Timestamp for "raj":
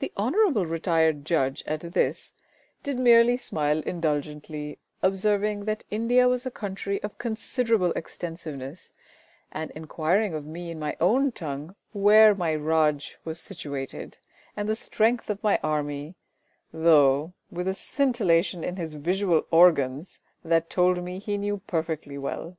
12.54-13.16